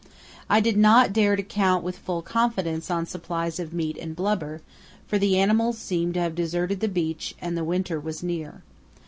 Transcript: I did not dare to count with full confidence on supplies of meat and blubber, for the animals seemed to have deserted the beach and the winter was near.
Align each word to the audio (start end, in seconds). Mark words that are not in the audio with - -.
I 0.49 0.61
did 0.61 0.77
not 0.77 1.13
dare 1.13 1.35
to 1.35 1.43
count 1.43 1.83
with 1.83 1.99
full 1.99 2.23
confidence 2.23 2.89
on 2.89 3.05
supplies 3.05 3.59
of 3.59 3.71
meat 3.71 3.97
and 3.99 4.15
blubber, 4.15 4.61
for 5.05 5.19
the 5.19 5.37
animals 5.37 5.77
seemed 5.77 6.15
to 6.15 6.21
have 6.21 6.33
deserted 6.33 6.79
the 6.79 6.87
beach 6.87 7.35
and 7.39 7.55
the 7.55 7.63
winter 7.63 7.99
was 7.99 8.23
near. 8.23 8.63